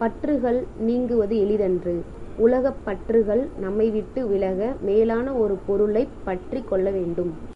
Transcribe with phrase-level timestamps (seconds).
[0.00, 1.94] பற்றுகள் நீங்குவது எளிதன்று
[2.36, 7.34] உலகப் பற்றுகள் நம்மைவிட்டு விலக மேலான ஒரு பொருளைப் பற்றிக் கொள்ளவேண்டும்.